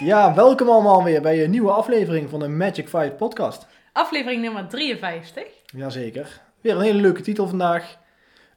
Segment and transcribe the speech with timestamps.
[0.00, 3.66] Ja, welkom allemaal weer bij een nieuwe aflevering van de Magic Five podcast.
[3.92, 5.44] Aflevering nummer 53.
[5.66, 6.40] Jazeker.
[6.60, 7.96] Weer een hele leuke titel vandaag.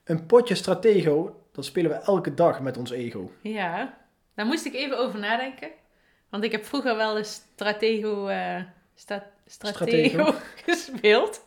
[0.03, 3.31] Een potje stratego, dat spelen we elke dag met ons ego.
[3.41, 3.97] Ja,
[4.35, 5.69] daar moest ik even over nadenken.
[6.29, 8.29] Want ik heb vroeger wel eens Stratego,
[8.95, 10.33] sta- stratego, Stratego.
[10.65, 11.41] gespeeld.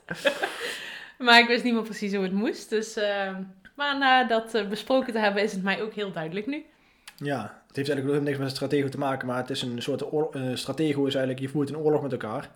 [1.19, 2.71] maar ik wist niet meer precies hoe het moest.
[2.71, 3.35] Dus, eh,
[3.75, 6.65] maar na dat eh, besproken te hebben is het mij ook heel duidelijk nu.
[7.17, 10.13] Ja, het heeft eigenlijk niks met een stratego te maken, maar het is een soort
[10.13, 10.35] oorlog.
[10.35, 12.51] eh, stratego is eigenlijk, je voert een oorlog met elkaar.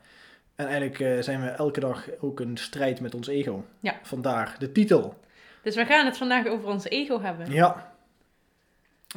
[0.55, 3.65] En eigenlijk eh, zijn we elke dag ook een strijd met ons ego.
[3.81, 3.99] Ja.
[4.03, 5.21] Vandaar de titel.
[5.63, 7.53] Dus we gaan het vandaag over ons ego hebben.
[7.53, 7.93] Ja.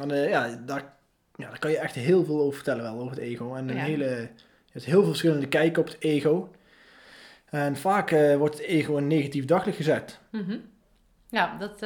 [0.00, 0.92] En eh, ja, daar,
[1.36, 3.54] ja, daar kan je echt heel veel over vertellen wel, over het ego.
[3.54, 3.82] En een Ja.
[3.82, 4.28] hele, je
[4.72, 6.50] hebt heel veel verschillende kijken op het ego.
[7.44, 10.18] En vaak wordt het ego een negatief daglicht gezet.
[10.30, 10.56] Mhm.
[11.28, 11.78] Ja, dat,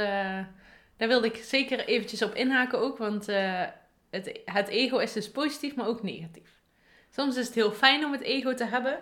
[0.98, 2.98] daar wilde ik zeker eventjes op inhaken ook.
[2.98, 3.62] Want eh,
[4.10, 6.50] het, het ego is dus positief, maar ook negatief.
[7.10, 8.98] Soms is het heel fijn om het ego te hebben.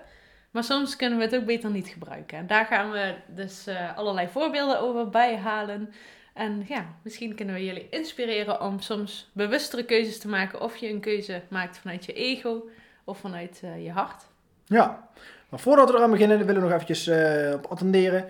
[0.50, 2.38] Maar soms kunnen we het ook beter niet gebruiken.
[2.38, 5.92] En daar gaan we dus eh, allerlei voorbeelden over bijhalen.
[6.34, 10.60] En ja, misschien kunnen we jullie inspireren om soms bewustere keuzes te maken.
[10.60, 12.69] Of je een keuze maakt vanuit je ego
[13.05, 14.27] of vanuit eh, je hart.
[14.64, 15.08] Ja,
[15.48, 17.08] maar voordat we eraan beginnen, willen we nog eventjes
[17.55, 18.28] op attenderen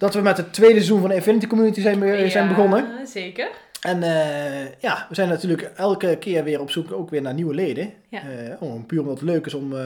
[0.00, 3.06] dat we met het tweede seizoen van de Infinity Community zijn, be- zijn Ja, begonnen.
[3.06, 3.48] Zeker.
[3.80, 7.54] En eh, ja, we zijn natuurlijk elke keer weer op zoek ook weer naar nieuwe
[7.54, 7.92] leden.
[8.08, 8.20] Ja.
[8.22, 9.82] Eh, om, puur omdat het leuk is om, eh,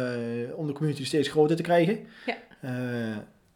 [0.55, 1.99] om de community steeds groter te krijgen.
[2.27, 2.35] Ja.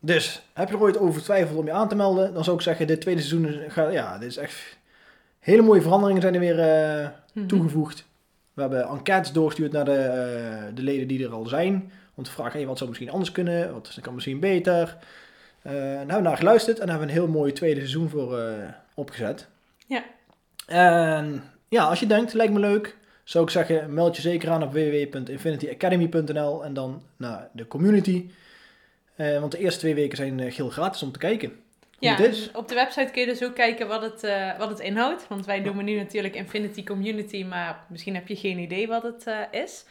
[0.00, 2.62] Dus, heb je er ooit over twijfeld om je aan te melden, dan zou ik
[2.62, 4.76] zeggen, dit tweede seizoen gaat, ja, dit is echt
[5.38, 6.56] hele mooie veranderingen zijn er weer
[7.34, 7.46] Mhm.
[7.46, 8.04] toegevoegd.
[8.54, 11.92] We hebben enquêtes doorgestuurd naar de, de leden die er al zijn.
[12.14, 13.72] Om te vragen, hey, wat zou misschien anders kunnen?
[13.72, 14.96] Wat kan misschien beter?
[15.68, 18.38] En daar hebben we naar geluisterd en hebben we een heel mooi tweede seizoen voor
[18.38, 19.48] eh, opgezet.
[19.86, 20.04] Ja.
[20.66, 24.62] En ja, als je denkt, lijkt me leuk, zou ik zeggen, meld je zeker aan
[24.62, 28.30] op www.infinityacademy.nl en dan naar de community.
[29.16, 32.26] Eh, want de eerste twee weken zijn geheel gratis om te kijken hoe Ja, het
[32.26, 32.50] is.
[32.52, 34.20] op de website kun je dus ook kijken wat het,
[34.58, 35.28] wat het inhoudt.
[35.28, 39.24] Want wij noemen nu natuurlijk Infinity Community, maar misschien heb je geen idee wat het
[39.50, 39.84] is.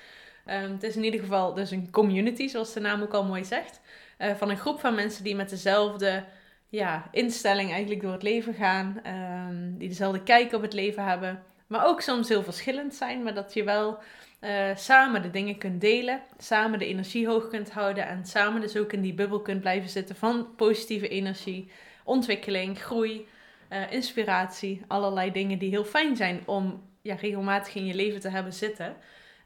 [0.45, 3.45] Ehm, het is in ieder geval dus een community, zoals de naam ook al mooi
[3.45, 3.81] zegt.
[4.17, 6.23] Eh, van een groep van mensen die met dezelfde
[6.69, 8.99] ja, instelling eigenlijk door het leven gaan.
[9.03, 11.43] ehm, die dezelfde kijk op het leven hebben.
[11.67, 13.99] Maar ook soms heel verschillend zijn, maar dat je wel
[14.39, 16.21] eh, samen de dingen kunt delen.
[16.37, 18.07] Samen de energie hoog kunt houden.
[18.07, 21.71] En samen dus ook in die bubbel kunt blijven zitten van positieve energie
[22.03, 23.27] ontwikkeling, groei,
[23.67, 24.81] eh, inspiratie.
[24.87, 28.95] Allerlei dingen die heel fijn zijn om ja, regelmatig in je leven te hebben zitten.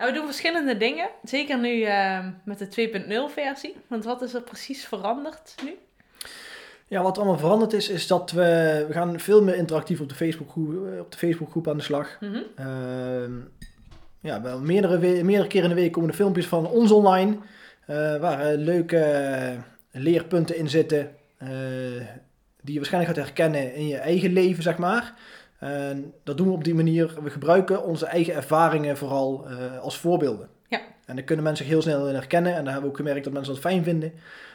[0.05, 1.09] We doen verschillende dingen.
[1.23, 2.89] Zeker nu eh, met de
[3.29, 3.75] 2.0 versie.
[3.87, 5.77] Want wat is er precies veranderd nu?
[6.91, 10.15] Ja, wat allemaal veranderd is, is dat we, we gaan veel meer interactief op de
[10.15, 12.17] Facebookgroep, eh, op de Facebookgroep aan de slag.
[12.19, 12.41] Mhm.
[12.55, 13.31] Ehm,
[14.21, 17.37] ja, wel meerdere, meerdere keren in de week komen er filmpjes van ons online.
[17.85, 19.55] eh, waar eh, leuke
[19.91, 21.15] leerpunten in zitten.
[22.63, 25.13] die je waarschijnlijk gaat herkennen in je eigen leven, zeg maar.
[25.61, 27.13] En dat doen we op die manier.
[27.23, 30.49] We gebruiken onze eigen ervaringen vooral eh, als voorbeelden.
[30.67, 30.81] Ja.
[31.05, 32.55] En daar kunnen mensen zich heel snel in herkennen.
[32.55, 34.13] En daar hebben we ook gemerkt dat mensen dat fijn vinden.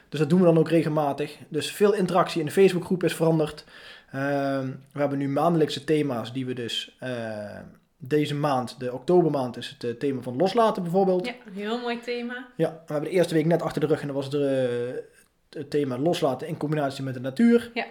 [0.09, 1.39] Dus dat doen we dan ook regelmatig.
[1.49, 3.65] Dus veel interactie in de Facebookgroep is veranderd.
[4.12, 7.59] Ehm, we hebben nu maandelijkse thema's die we dus eh,
[7.97, 11.27] deze maand, de oktobermaand, is het eh, thema van loslaten bijvoorbeeld.
[11.27, 12.47] Ja, een heel mooi thema.
[12.56, 15.05] Ja, we hebben de eerste week net achter de rug en dat was de,
[15.50, 17.71] het thema loslaten in combinatie met de natuur.
[17.75, 17.87] Ja.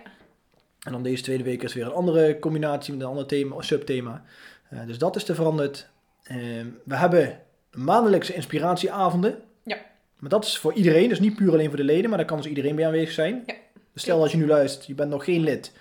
[0.86, 4.24] En dan deze tweede week is weer een andere combinatie met een ander thema, subthema.
[4.70, 5.90] Eh, dus dat is er veranderd.
[6.24, 7.40] Ehm, we hebben
[7.72, 9.42] maandelijkse inspiratieavonden.
[9.64, 9.78] Ja.
[10.20, 12.38] Maar dat is voor iedereen, dus niet puur alleen voor de leden, maar daar kan
[12.38, 13.44] dus iedereen bij aanwezig zijn.
[13.46, 13.54] Ja.
[13.94, 15.72] Dus stel dat je nu luistert, je bent nog geen lid.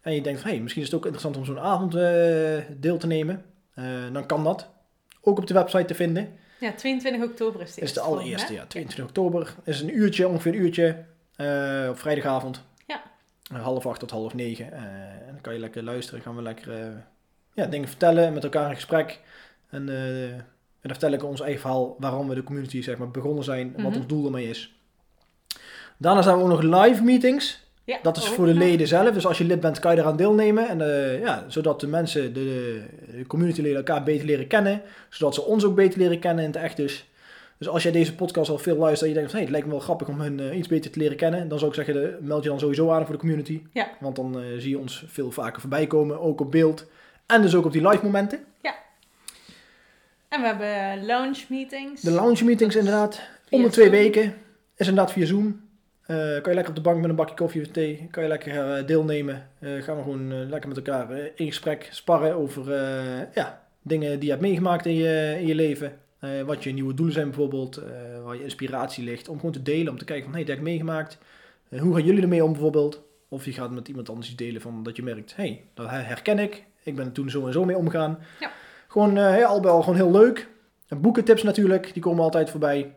[0.00, 2.98] En je denkt van, hey, misschien is het ook interessant om zo'n avond eh, deel
[2.98, 3.44] te nemen.
[3.74, 4.68] Eh, dan kan dat.
[5.20, 6.28] Ook op de website te vinden.
[6.60, 8.66] Ja, 22 oktober is de Is de allereerste, ja.
[8.66, 9.54] 22 oktober.
[9.64, 11.04] Is een uurtje, ongeveer een uurtje.
[11.90, 12.68] op vrijdagavond.
[13.58, 14.72] Half acht tot half negen.
[14.72, 16.20] eh, en dan kan je lekker luisteren.
[16.20, 16.86] Gaan we lekker eh,
[17.54, 18.32] ja, dingen vertellen.
[18.32, 19.20] Met elkaar in gesprek.
[19.70, 21.96] En, eh, en dan vertel ik ons eigen verhaal.
[21.98, 23.72] Waarom we de community zeg maar, begonnen zijn.
[23.76, 23.96] Wat Mhm.
[23.96, 24.74] ons doel ermee is.
[25.96, 27.68] Daarna zijn we ook nog live meetings.
[27.84, 29.10] Ja, Dat is voor de leden zelf.
[29.12, 30.68] Dus als je lid bent, kan je eraan deelnemen.
[30.68, 30.78] En,
[31.20, 32.82] ja, zodat de mensen, de,
[33.16, 34.82] de communityleden elkaar beter leren kennen.
[35.08, 37.08] Zodat ze ons ook beter leren kennen in het echt dus.
[37.60, 39.38] Dus als jij deze podcast al veel luistert en je denkt van...
[39.40, 41.48] Hey, het lijkt me wel grappig om hun eh, iets beter te leren kennen.
[41.48, 43.62] Dan zou ik zeggen, de- meld je dan sowieso aan voor de community.
[43.72, 43.88] Ja.
[44.00, 46.20] Want dan eh, zie je ons veel vaker voorbij komen.
[46.20, 46.86] Ook op beeld.
[47.26, 48.38] En dus ook op die live momenten.
[50.28, 52.02] En we hebben lounge meetings.
[52.02, 53.20] De lounge meetings inderdaad.
[53.50, 53.94] Om de twee Zoom.
[53.96, 54.22] weken.
[54.76, 55.60] Is inderdaad via Zoom.
[56.06, 58.08] Eh, kan je lekker op de bank met een bakje koffie of thee.
[58.10, 59.48] Kan je lekker eh, deelnemen.
[59.58, 63.62] Eh, gaan we gewoon eh, lekker met elkaar eh, in gesprek sparren over eh, ja,
[63.82, 65.92] dingen die je hebt meegemaakt in je, in je leven.
[66.20, 67.76] Eh, wat je nieuwe doelen zijn bijvoorbeeld.
[67.76, 69.28] eh, waar je inspiratie ligt.
[69.28, 69.92] Om gewoon te delen.
[69.92, 71.18] Om te kijken van hey, dat heb ik meegemaakt.
[71.68, 73.02] Eh, hoe gaan jullie ermee om bijvoorbeeld?
[73.28, 75.36] Of je gaat met iemand anders iets delen van dat je merkt.
[75.36, 76.64] hey, dat her- herken ik.
[76.82, 78.18] Ik ben er toen zo en zo mee omgegaan.
[78.40, 78.50] Ja.
[78.88, 80.48] Gewoon al bij al gewoon heel leuk.
[80.88, 81.92] En boekentips natuurlijk.
[81.92, 82.94] Die komen altijd voorbij.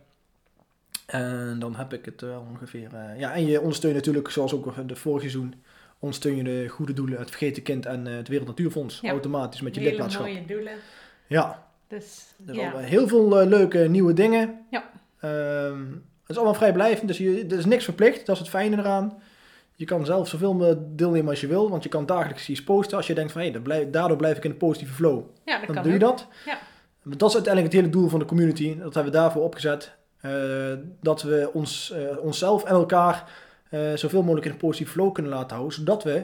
[1.06, 2.90] En dan heb ik het wel ongeveer.
[3.18, 5.54] ja, en je ondersteunt natuurlijk, zoals ook de vorige seizoen,
[6.00, 9.10] ondersteun je de goede doelen, het Vergeten Kind en het Wereld Natuurfonds Ja.
[9.12, 10.26] automatisch met je Hele lidmaatschap.
[10.26, 10.74] mooie doelen.
[11.28, 11.68] Ja,
[12.00, 12.78] Dus dus ja.
[12.78, 14.66] heel veel eh, leuke nieuwe dingen.
[14.70, 14.90] Ja.
[15.20, 18.26] Ehm, het is allemaal vrijblijvend, dus je, er is niks verplicht.
[18.26, 19.22] Dat is het fijne eraan.
[19.76, 23.08] Je kan zelf zoveel deelnemen als je wil, want je kan dagelijks iets posten als
[23.08, 25.24] je denkt van hé, hey, daardoor blijf ik in de positieve flow.
[25.46, 26.28] ja, dat Dan kan doe je dat.
[26.46, 26.58] Ja.
[27.04, 28.78] Dat is uiteindelijk het hele doel van de community.
[28.78, 29.92] Dat hebben we daarvoor opgezet.
[30.22, 30.32] Eh,
[31.02, 33.32] dat we ons, eh, onszelf en elkaar
[33.96, 35.78] zoveel mogelijk in een positieve flow kunnen laten houden.
[35.78, 36.24] Zodat we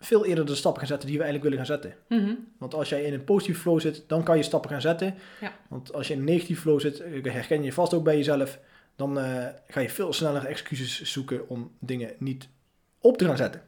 [0.00, 1.98] veel eerder de stappen gaan zetten die we eigenlijk willen gaan zetten.
[2.08, 2.34] Mhm.
[2.58, 5.14] Want als jij in een positieve flow zit, dan kan je stappen gaan zetten.
[5.40, 5.52] Ja.
[5.68, 8.58] Want als je in een negatieve flow zit, eh, herken je vast ook bij jezelf.
[8.96, 12.48] Dan eh, ga je veel sneller excuses zoeken om dingen niet
[13.00, 13.62] op te gaan zetten.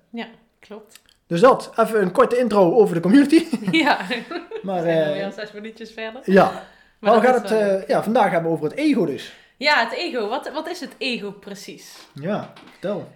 [0.59, 1.01] Klopt.
[1.27, 3.45] Dus dat, even een korte intro over de community.
[3.71, 4.07] Ja,
[4.63, 6.23] Maar we zijn eh, alweer zes minuutjes verder.
[6.25, 6.63] ja,
[6.99, 9.33] Maar we gaan is het ja, vandaag hebben over het ego dus.
[9.57, 10.29] Ja, het ego.
[10.29, 11.97] Wat, wat is het ego precies?
[12.15, 13.13] Ja, vertel.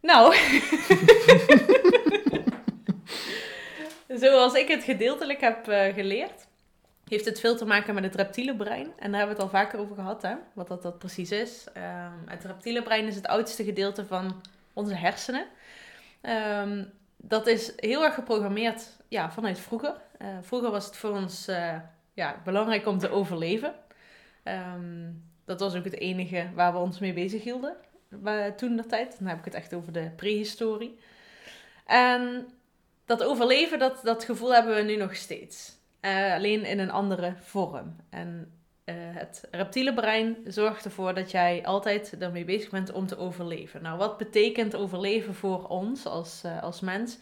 [0.00, 0.34] Nou,
[4.14, 6.46] zoals ik het gedeeltelijk heb eh, geleerd,
[7.08, 8.92] heeft het veel te maken met het reptiele brein.
[8.98, 10.34] En daar hebben we het al vaker over gehad, hè?
[10.52, 11.66] wat dat, dat precies is.
[11.72, 14.42] Ehm, het reptiele brein is het oudste gedeelte van
[14.72, 15.46] onze hersenen.
[16.20, 16.84] Ehm,
[17.16, 19.94] dat is heel erg geprogrammeerd ja, vanuit vroeger.
[20.18, 21.76] Eh, vroeger was het voor ons eh,
[22.14, 23.74] ja, belangrijk om te overleven.
[24.42, 25.10] Ehm,
[25.44, 27.76] dat was ook het enige waar we ons mee bezig hielden
[28.56, 29.18] toen de tijd.
[29.18, 30.98] Dan heb ik het echt over de prehistorie.
[31.86, 32.48] En
[33.18, 35.80] dat overleven, dat, dat gevoel hebben we nu nog steeds.
[36.00, 37.96] Eh, alleen in een andere vorm.
[38.10, 38.52] En
[38.84, 43.82] eh, het reptiele brein zorgt ervoor dat jij altijd ermee bezig bent om te overleven.
[43.82, 47.18] Nou, wat betekent overleven voor ons als, eh, als mens?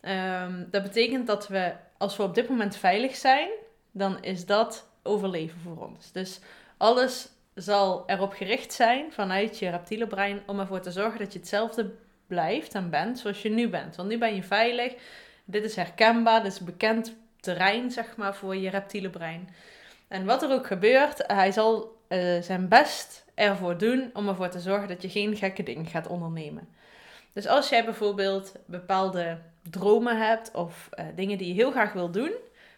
[0.00, 3.48] Ehm, dat betekent dat we, als we op dit moment veilig zijn,
[3.92, 6.12] dan is dat overleven voor ons.
[6.12, 6.40] Dus
[6.76, 11.38] alles zal erop gericht zijn vanuit je reptiele brein om ervoor te zorgen dat je
[11.38, 11.94] hetzelfde
[12.34, 13.96] blijft en bent zoals je nu bent.
[13.96, 14.94] Want nu ben je veilig.
[15.44, 19.48] Dit is herkenbaar, dit is bekend terrein, zeg maar, voor je reptiele brein.
[20.08, 24.60] En wat er ook gebeurt, hij zal eh, zijn best ervoor doen om ervoor te
[24.60, 26.68] zorgen dat je geen gekke dingen gaat ondernemen.
[27.32, 29.38] Dus als jij bijvoorbeeld bepaalde
[29.70, 32.32] dromen hebt of eh, dingen die je heel graag wil doen,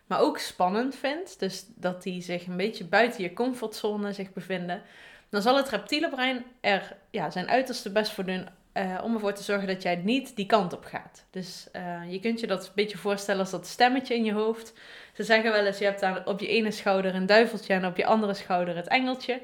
[0.07, 4.83] maar ook spannend vindt, dus dat die zich een beetje buiten je comfortzone zich bevinden,
[5.29, 9.33] dan zal het reptiele brein er ja, zijn uiterste best voor doen eh, om ervoor
[9.33, 11.25] te zorgen dat jij niet die kant op gaat.
[11.31, 14.73] Dus eh, je kunt je dat een beetje voorstellen als dat stemmetje in je hoofd.
[15.15, 17.97] Ze zeggen wel eens, je hebt aan, op je ene schouder een duiveltje en op
[17.97, 19.41] je andere schouder het engeltje.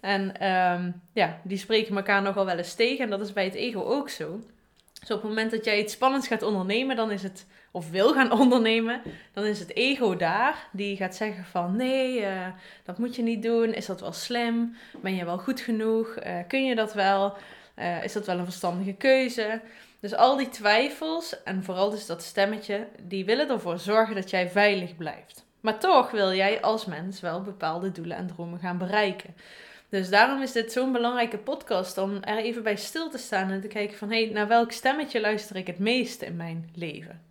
[0.00, 3.54] En ehm, ja, die spreken elkaar nogal wel eens tegen en dat is bij het
[3.54, 4.40] ego ook zo.
[5.00, 8.12] Dus op het moment dat jij iets spannends gaat ondernemen, dan is het, of wil
[8.12, 9.02] gaan ondernemen,
[9.32, 10.68] dan is het ego daar.
[10.72, 12.46] Die gaat zeggen van, nee, eh,
[12.84, 13.74] dat moet je niet doen.
[13.74, 14.76] Is dat wel slim?
[15.02, 16.18] Ben je wel goed genoeg?
[16.48, 17.36] Kun je dat wel?
[17.74, 19.60] Eh, is dat wel een verstandige keuze?
[20.00, 24.48] Dus al die twijfels, en vooral dus dat stemmetje, die willen ervoor zorgen dat jij
[24.48, 25.44] veilig blijft.
[25.60, 29.34] Maar toch wil jij als mens wel bepaalde doelen en dromen gaan bereiken.
[29.88, 33.60] Dus daarom is dit zo'n belangrijke podcast om er even bij stil te staan en
[33.60, 37.23] te kijken van hé, hey, naar welk stemmetje luister ik het meest in mijn leven?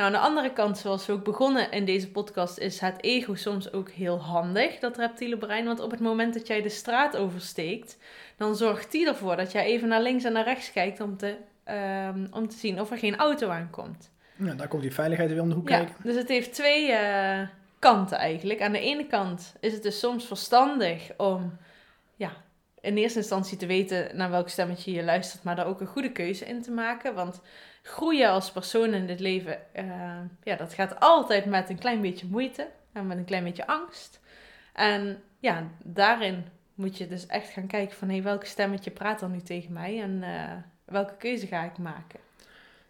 [0.00, 3.34] Nou, aan de andere kant, zoals we ook begonnen in deze podcast, is het ego
[3.34, 5.64] soms ook heel handig, dat reptiele brein.
[5.64, 7.98] Want op het moment dat jij de straat oversteekt,
[8.36, 11.36] dan zorgt die ervoor dat jij even naar links en naar rechts kijkt om te,
[11.64, 14.10] ehm, om te zien of er geen auto aankomt.
[14.36, 15.94] Ja, daar komt die veiligheid weer om de hoek Ja, kijken.
[16.02, 18.60] dus het heeft twee eh, kanten eigenlijk.
[18.62, 21.56] Aan de ene kant is het dus soms verstandig om
[22.16, 22.32] ja,
[22.80, 26.12] in eerste instantie te weten naar welk stemmetje je luistert, maar daar ook een goede
[26.12, 27.14] keuze in te maken.
[27.14, 27.40] Want
[27.82, 32.26] groeien als persoon in dit leven, eh, ja, dat gaat altijd met een klein beetje
[32.30, 34.20] moeite en met een klein beetje angst.
[34.72, 36.44] En ja, daarin
[36.74, 40.02] moet je dus echt gaan kijken van hé, welk stemmetje praat er nu tegen mij
[40.02, 40.52] en eh,
[40.84, 42.20] welke keuze ga ik maken?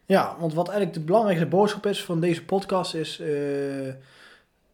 [0.07, 3.95] Ja, want wat eigenlijk de belangrijkste boodschap is van deze podcast is eh,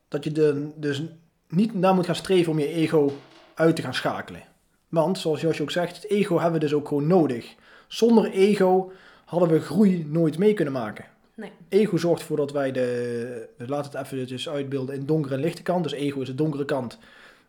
[0.08, 1.02] dat je de, dus
[1.49, 3.18] niet naar moet gaan streven om je ego
[3.54, 4.42] uit te gaan schakelen.
[4.88, 7.54] Want, zoals Josje ook zegt, het ego hebben we dus ook gewoon nodig.
[7.87, 8.92] Zonder ego
[9.26, 11.04] hadden we groei nooit mee kunnen maken.
[11.35, 11.52] Nee.
[11.68, 15.62] Ego zorgt ervoor dat wij de, laten het even dus uitbeelden in donkere en lichte
[15.62, 15.83] kant.
[15.83, 16.99] Dus ego is de donkere kant,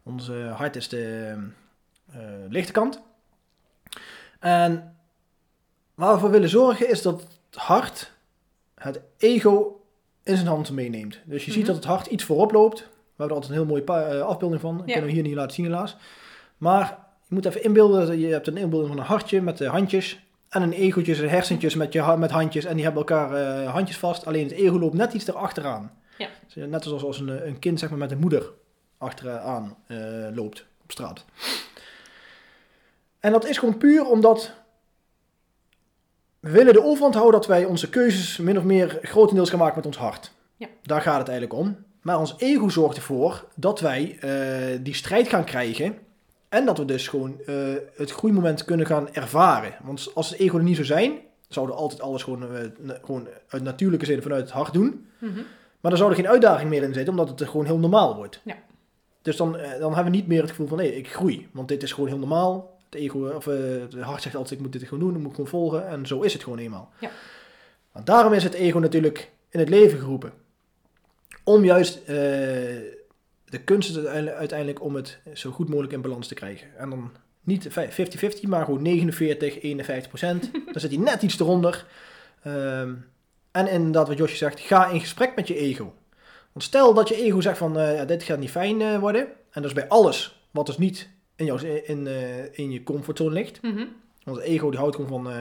[0.04, 1.34] onze hart is de
[2.12, 2.20] eh,
[2.50, 3.02] lichte kant.
[4.40, 4.96] En
[5.96, 8.12] waar we voor willen zorgen is dat het hart
[8.76, 9.82] het ego
[10.24, 11.20] in zijn hand meeneemt.
[11.26, 11.72] Dus je ziet Mhm.
[11.74, 12.80] dat het hart iets voorop loopt.
[12.80, 12.86] We
[13.24, 13.66] hebben er altijd een heel
[13.96, 14.78] mooie eh, afbeelding van.
[14.78, 14.92] Dat Ja.
[14.92, 15.96] kunnen we hier niet laten zien helaas.
[16.58, 20.20] Maar je moet even inbeelden, je hebt een inbeelding van een hartje met de handjes.
[20.58, 22.66] En een egootje, zijn hersentjes met, je, met handjes.
[22.66, 24.26] En die hebben elkaar eh, handjes vast.
[24.26, 25.92] Alleen het ego loopt net iets erachteraan.
[26.18, 26.28] Ja.
[26.54, 28.52] Dus net zoals als een, een kind zeg maar, met een moeder
[28.98, 29.98] achteraan eh,
[30.34, 31.26] loopt op straat.
[33.20, 34.54] En dat is gewoon puur omdat
[36.40, 39.76] we willen de overhand houden dat wij onze keuzes min of meer grotendeels gaan maken
[39.76, 40.32] met ons hart.
[40.56, 40.68] Ja.
[40.82, 41.78] Daar gaat het eigenlijk om.
[42.02, 45.98] Maar ons ego zorgt ervoor dat wij eh, die strijd gaan krijgen.
[46.50, 47.56] En dat we dus gewoon eh,
[47.96, 49.76] het groeimoment kunnen gaan ervaren.
[49.84, 51.12] Want als het ego er niet zou zijn,
[51.48, 55.08] zouden we altijd alles gewoon, eh, na- gewoon uit natuurlijke zin vanuit het hart doen.
[55.18, 55.36] Mhm.
[55.80, 58.40] Maar dan zou er geen uitdaging meer in zitten, omdat het gewoon heel normaal wordt.
[58.44, 58.56] Ja.
[59.22, 61.48] Dus dan, eh, dan hebben we niet meer het gevoel van, nee, ik groei.
[61.52, 62.78] Want dit is gewoon heel normaal.
[62.90, 65.50] Het ego, of het hart zegt altijd, ik moet dit gewoon doen, ik moet gewoon
[65.50, 65.88] volgen.
[65.88, 66.90] En zo is het gewoon eenmaal.
[67.00, 67.10] Ja.
[67.92, 70.32] Want daarom is het ego natuurlijk in het leven geroepen.
[71.44, 72.02] Om juist
[73.50, 76.68] de kunst is uiteindelijk, om het zo goed mogelijk in balans te krijgen.
[76.78, 77.12] En dan
[77.44, 77.72] niet 50-50,
[78.42, 80.52] maar gewoon 49, 51 procent.
[80.72, 81.86] dan zit hij net iets eronder.
[82.44, 82.94] Ehm,
[83.52, 85.94] en inderdaad, wat Josje zegt, ga in gesprek met je ego.
[86.52, 89.22] Want stel dat je ego zegt van, eh, ja, dit gaat niet fijn eh, worden.
[89.22, 93.32] En dat is bij alles wat dus niet in, jouw, in, eh, in je comfortzone
[93.32, 93.62] ligt.
[93.62, 93.86] Mhm.
[94.24, 95.34] Want het ego die houdt gewoon van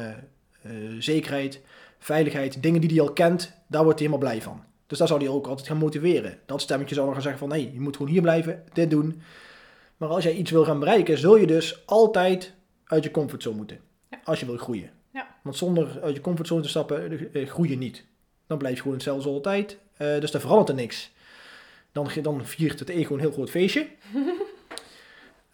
[0.99, 1.61] zekerheid,
[1.99, 4.65] veiligheid, dingen die hij al kent, daar wordt hij helemaal blij van.
[4.87, 6.39] Dus daar zou hij ook altijd gaan motiveren.
[6.47, 9.23] Dat stemmetje zou dan gaan zeggen van, hé, je moet gewoon hier blijven, dit doen.
[9.97, 13.81] Maar als jij iets wil gaan bereiken, zul je dus altijd uit je comfortzone moeten.
[14.11, 14.21] Ja.
[14.25, 14.91] Als je wil groeien.
[15.13, 15.37] Ja.
[15.43, 18.05] Want zonder uit je comfortzone te stappen, eh, groei je niet.
[18.47, 19.79] Dan blijf je gewoon hetzelfde altijd.
[19.97, 21.11] Eh, dus dan verandert er niks.
[21.93, 23.87] Dan, dan viert het ego een heel groot feestje.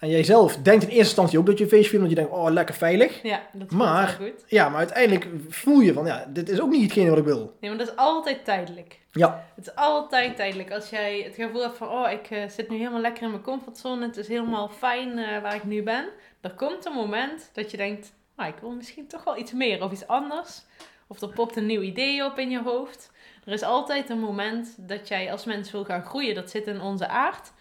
[0.02, 2.20] en jij zelf denkt in eerste instantie ook dat je een feestje viert, want je
[2.20, 3.22] denkt, oh, lekker veilig.
[3.22, 4.44] Ja, dat Maar- goed.
[4.46, 7.56] Ja, maar uiteindelijk voel je van, ja, dit is ook niet hetgene wat ik wil.
[7.60, 8.98] Nee, maar dat is altijd tijdelijk.
[9.12, 10.72] Ja, Het is altijd tijdelijk.
[10.72, 13.42] Als jij het gevoel hebt van, oh, ik eh, zit nu helemaal lekker in mijn
[13.42, 14.06] comfortzone.
[14.06, 16.04] Het is helemaal fijn eh, waar ik nu ben.
[16.40, 19.82] Er komt een moment dat je denkt, nou, ik wil misschien toch wel iets meer
[19.82, 20.62] of iets anders.
[21.06, 23.10] Of er popt een nieuw idee op in je hoofd.
[23.44, 26.34] Er is altijd een moment dat jij als mens wil gaan groeien.
[26.34, 27.52] Dat zit in onze aard.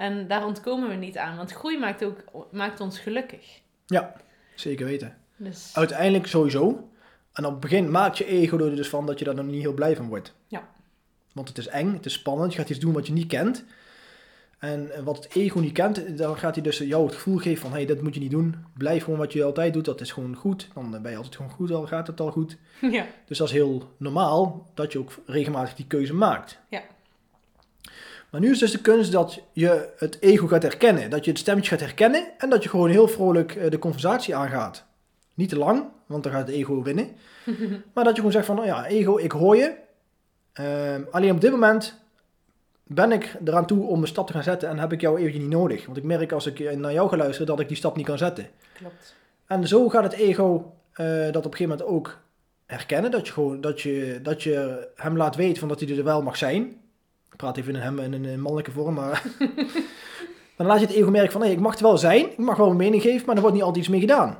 [0.00, 1.36] En daar ontkomen we niet aan.
[1.36, 3.60] Want groei maakt, ook, maakt ons gelukkig.
[4.54, 5.16] zeker weten.
[5.36, 6.90] Dus Uiteindelijk sowieso.
[7.32, 9.60] En op het begin maakt je ego er dus van dat je daar nog niet
[9.60, 10.34] heel blij van wordt.
[10.46, 10.68] Ja.
[11.32, 13.64] Want het is eng, het is spannend, je gaat iets doen wat je niet kent.
[14.58, 17.70] En wat het ego niet kent, dan gaat hij dus jou het gevoel geven van,
[17.70, 18.56] hé, hey, dat moet je niet doen.
[18.76, 20.68] Blijf gewoon wat je altijd doet, dat is gewoon goed.
[20.74, 22.56] Dan ben je altijd gewoon goed, al gaat het al goed.
[22.90, 26.58] ja, Dus dat is heel normaal dat je ook regelmatig die keuze maakt.
[26.68, 26.82] Ja.
[28.30, 31.10] Maar nu is dus de kunst dat je het ego gaat herkennen.
[31.10, 34.34] Dat je het stemmetje gaat herkennen en dat je gewoon heel vrolijk eh, de conversatie
[34.34, 34.84] aangaat.
[35.34, 37.08] Niet te lang, want dan gaat het ego winnen.
[37.94, 39.74] maar dat je gewoon zegt van, nou ja, ego, ik hoor je.
[40.52, 42.00] Ehm, alleen op dit moment
[42.82, 45.42] ben ik eraan toe om een stap te gaan zetten en heb ik jou eventjes
[45.42, 45.86] niet nodig.
[45.86, 48.06] Want ik merk als ik eh, naar jou ga luisteren dat ik die stap niet
[48.06, 48.48] kan zetten.
[48.72, 49.14] klopt.
[49.46, 52.18] En zo gaat het ego eh, dat op een gegeven moment ook
[52.66, 53.10] herkennen.
[53.10, 56.22] Dat je, gewoon, dat, je, dat je hem laat weten van dat hij er wel
[56.22, 56.80] mag zijn.
[57.30, 59.22] Ik praat even in hem in een, mannelijke vorm, maar...
[60.56, 62.30] dan laat je het ego merken van, nee, ik mag er wel zijn.
[62.30, 64.38] Ik mag wel een mening geven, maar er wordt niet altijd iets mee gedaan.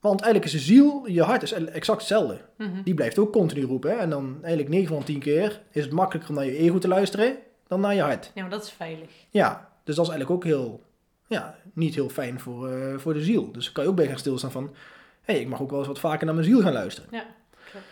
[0.00, 2.40] Want eigenlijk is de ziel, je hart is exact hetzelfde.
[2.56, 2.82] Mhm.
[2.82, 3.90] Die blijft ook continu roepen.
[3.90, 3.96] Hè?
[3.96, 6.88] En dan eigenlijk 9 van 10 keer is het makkelijker om naar je ego te
[6.88, 8.30] luisteren dan naar je hart.
[8.34, 9.10] Ja, maar dat is veilig.
[9.30, 10.82] Ja, dus dat is eigenlijk ook heel,
[11.26, 13.52] ja, niet heel fijn voor, eh, voor de ziel.
[13.52, 14.64] Dus kan je ook bij gaan stilstaan van,
[15.22, 17.08] hé, hey, ik mag ook wel eens wat vaker naar mijn ziel gaan luisteren.
[17.12, 17.26] Ja,
[17.70, 17.86] klopt.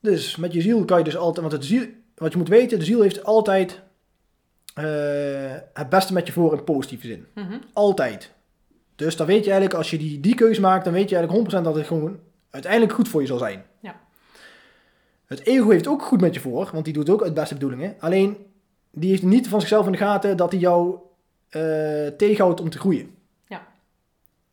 [0.00, 1.86] Dus met je ziel kan je dus altijd, want het ziel,
[2.22, 3.80] wat je moet weten, de ziel heeft altijd
[4.74, 4.84] eh,
[5.72, 7.26] het beste met je voor in positieve zin.
[7.34, 7.58] Mhm.
[7.72, 8.32] Altijd.
[8.96, 11.50] Dus dan weet je eigenlijk, als je die, die keuze maakt, dan weet je eigenlijk
[11.50, 12.18] 100% dat het gewoon
[12.50, 13.64] uiteindelijk goed voor je zal zijn.
[13.80, 14.00] Ja.
[15.26, 17.94] Het ego heeft ook goed met je voor, want die doet ook uit beste bedoelingen.
[17.98, 18.36] Alleen,
[18.90, 20.96] die heeft niet van zichzelf in de gaten dat hij jou
[21.48, 23.14] eh, tegenhoudt om te groeien.
[23.46, 23.66] Ja.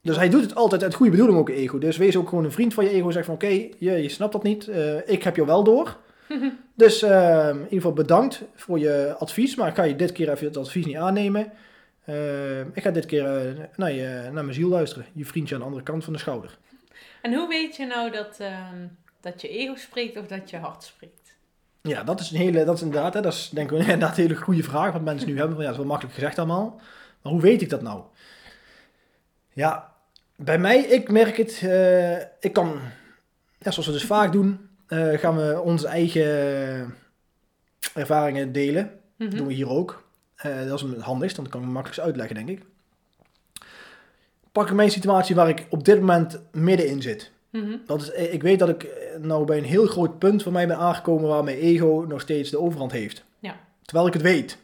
[0.01, 1.77] Dus hij doet het altijd uit goede bedoeling ook, ego.
[1.77, 3.11] Dus wees ook gewoon een vriend van je ego.
[3.11, 4.67] Zeg van, oké, je, je snapt dat niet.
[4.67, 5.97] eh, ik heb jou wel door.
[6.75, 9.55] Dus eh, in ieder geval bedankt voor je advies.
[9.55, 11.51] Maar ik ga je dit keer even het advies niet aannemen.
[12.03, 15.05] Eh, ik ga dit keer eh, naar, je, naar mijn ziel luisteren.
[15.13, 16.57] Je vriendje aan de andere kant van de schouder.
[17.21, 18.87] En hoe weet je nou dat, ehm,
[19.21, 21.37] dat je ego spreekt of dat je hart spreekt?
[21.81, 24.23] Ja, dat is een hele, dat is inderdaad, hè, dat is denk ik inderdaad een
[24.23, 25.55] hele goede vraag wat mensen nu hebben.
[25.55, 26.81] Van, ja, dat is wel makkelijk gezegd allemaal.
[27.21, 28.03] Maar hoe weet ik dat nou?
[29.53, 29.93] Ja,
[30.35, 32.79] bij mij, ik merk het, eh, ik kan,
[33.57, 36.93] ja, zoals we dus vaak doen, eh, gaan we onze eigen
[37.93, 38.91] ervaringen delen.
[39.15, 39.29] Mhm.
[39.29, 40.03] Dat doen we hier ook.
[40.35, 42.65] Eh, dat is want dan kan ik het makkelijkst uitleggen, denk ik.
[44.51, 47.31] Pak ik mijn situatie waar ik op dit moment middenin zit.
[47.49, 47.77] Mhm.
[47.85, 50.67] Dat is, ik weet dat ik eh, nou bij een heel groot punt van mij
[50.67, 53.23] ben aangekomen waar mijn ego nog steeds de overhand heeft.
[53.39, 53.55] Ja.
[53.81, 54.57] Terwijl ik het weet.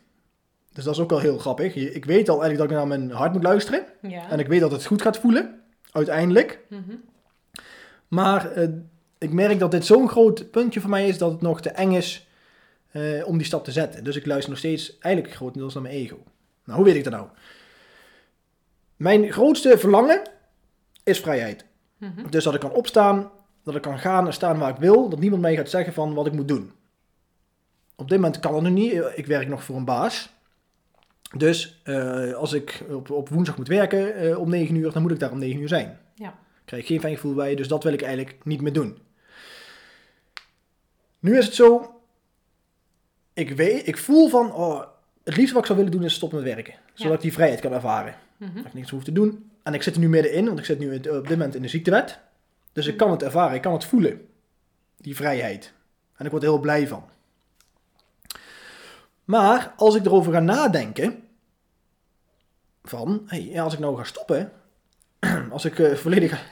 [0.73, 1.75] Dus dat is ook wel heel grappig.
[1.75, 3.85] Ik weet al eigenlijk dat ik naar mijn hart moet luisteren.
[4.01, 4.29] Ja.
[4.29, 5.61] En ik weet dat het goed gaat voelen.
[5.91, 6.59] Uiteindelijk.
[6.69, 6.95] Mhm.
[8.07, 8.51] Maar
[9.17, 11.91] ik merk dat dit zo'n groot puntje voor mij is dat het nog te eng
[11.91, 12.27] is
[12.91, 14.03] eh, om die stap te zetten.
[14.03, 16.23] Dus ik luister nog steeds eigenlijk grotendeels naar mijn ego.
[16.63, 17.27] Nou, hoe weet ik dat nou?
[18.95, 20.21] Mijn grootste verlangen
[21.03, 21.65] is vrijheid.
[21.97, 22.29] Mhm.
[22.29, 23.31] Dus dat ik kan opstaan,
[23.63, 26.13] dat ik kan gaan en staan waar ik wil, dat niemand mij gaat zeggen van
[26.13, 26.71] wat ik moet doen.
[27.95, 29.03] Op dit moment kan dat nog niet.
[29.15, 30.33] Ik werk nog voor een baas.
[31.37, 35.11] Dus eh, als ik op, op woensdag moet werken eh, om 9 uur, dan moet
[35.11, 35.99] ik daar om 9 uur zijn.
[36.15, 36.33] Ja.
[36.65, 38.97] Ik krijg geen fijn gevoel bij, dus dat wil ik eigenlijk niet meer doen.
[41.19, 42.01] Nu is het zo,
[43.33, 44.83] ik, weet, ik voel van, oh,
[45.23, 46.73] het liefste wat ik zou willen doen is stoppen met werken.
[46.93, 47.13] Zodat Ja.
[47.13, 48.15] ik die vrijheid kan ervaren.
[48.37, 48.55] Mhm.
[48.55, 49.51] Dat ik niks hoef te doen.
[49.63, 51.67] En ik zit er nu middenin, want ik zit nu op dit moment in de
[51.67, 52.19] ziektewet.
[52.73, 54.27] Dus ik kan het ervaren, ik kan het voelen.
[54.97, 55.73] Die vrijheid.
[56.15, 57.03] En ik word er heel blij van.
[59.23, 61.23] Maar als ik erover ga nadenken.
[62.83, 64.51] Van, hey, als ik nou ga stoppen.
[65.51, 66.31] Als ik eh, volledig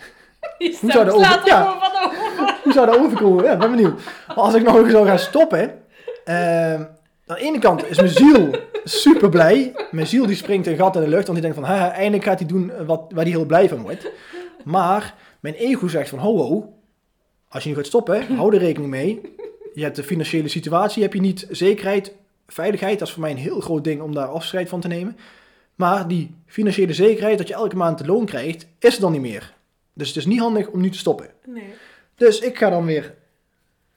[0.82, 1.66] Hoe zou de over- ja.
[1.66, 3.44] er hoe zou dat overkomen?
[3.44, 4.02] Ja, ik ben benieuwd.
[4.28, 5.82] Maar als ik nou zou gaan stoppen.
[6.26, 6.82] ehm,
[7.28, 8.50] aan de ene kant is mijn ziel
[8.84, 9.74] super blij.
[9.92, 11.28] Mijn ziel die springt een gat in de lucht.
[11.28, 14.08] Want die denkt van, eindelijk gaat hij doen wat, waar hij heel blij van wordt.
[14.64, 16.74] Maar mijn ego zegt van, ho ho.
[17.50, 19.36] Als je nu gaat stoppen, hou er rekening mee.
[19.74, 22.14] Je hebt de financiële situatie, heb je niet zekerheid,
[22.48, 23.00] veiligheid.
[23.00, 25.18] Dat is voor mij een heel groot ding om daar afscheid van te nemen.
[25.76, 29.22] Maar die financiële zekerheid dat je elke maand de loon krijgt, is er dan niet
[29.22, 29.54] meer.
[29.94, 31.30] Dus het is niet handig om nu te stoppen.
[31.46, 31.74] Nee.
[32.16, 33.14] Dus ik ga dan weer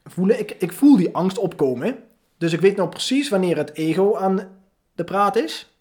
[0.05, 0.39] voelen.
[0.39, 1.99] Ik, ik voel die angst opkomen.
[2.39, 4.49] Dus ik weet nou precies wanneer het ego aan
[4.95, 5.75] de praat is.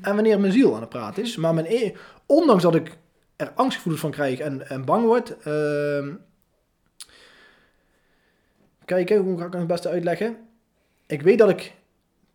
[0.00, 1.36] En wanneer mijn ziel aan de praat is.
[1.36, 1.92] Maar mijn e
[2.26, 2.96] ondanks dat ik
[3.36, 5.36] er angstgevoelens van krijg en, en bang word.
[5.38, 6.08] ehm
[8.88, 10.36] kijken, hoe ga ik het het beste uitleggen?
[11.06, 11.74] Ik weet dat ik,